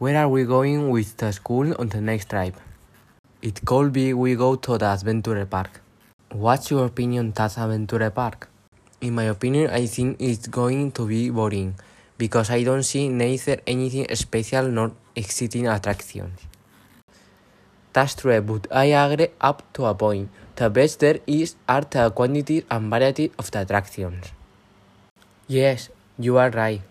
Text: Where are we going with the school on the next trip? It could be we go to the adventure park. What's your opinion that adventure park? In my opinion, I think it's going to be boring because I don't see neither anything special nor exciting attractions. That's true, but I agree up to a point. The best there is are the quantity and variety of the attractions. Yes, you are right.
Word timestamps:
Where 0.00 0.16
are 0.18 0.28
we 0.28 0.44
going 0.44 0.90
with 0.90 1.18
the 1.18 1.32
school 1.32 1.72
on 1.78 1.88
the 1.88 2.00
next 2.00 2.30
trip? 2.30 2.56
It 3.40 3.64
could 3.64 3.92
be 3.92 4.12
we 4.12 4.34
go 4.34 4.56
to 4.56 4.76
the 4.76 4.86
adventure 4.86 5.46
park. 5.46 5.80
What's 6.32 6.68
your 6.68 6.86
opinion 6.86 7.30
that 7.36 7.56
adventure 7.56 8.10
park? 8.10 8.48
In 9.00 9.14
my 9.14 9.24
opinion, 9.24 9.70
I 9.70 9.86
think 9.86 10.16
it's 10.18 10.48
going 10.48 10.90
to 10.92 11.06
be 11.06 11.30
boring 11.30 11.76
because 12.18 12.50
I 12.50 12.64
don't 12.64 12.82
see 12.82 13.08
neither 13.08 13.60
anything 13.68 14.12
special 14.16 14.66
nor 14.66 14.90
exciting 15.14 15.68
attractions. 15.68 16.40
That's 17.92 18.16
true, 18.16 18.40
but 18.40 18.66
I 18.72 18.86
agree 18.86 19.28
up 19.40 19.62
to 19.74 19.84
a 19.84 19.94
point. 19.94 20.28
The 20.56 20.70
best 20.70 20.98
there 20.98 21.20
is 21.28 21.54
are 21.68 21.82
the 21.82 22.10
quantity 22.10 22.64
and 22.68 22.90
variety 22.90 23.30
of 23.38 23.48
the 23.52 23.60
attractions. 23.60 24.32
Yes, 25.46 25.88
you 26.18 26.36
are 26.38 26.50
right. 26.50 26.82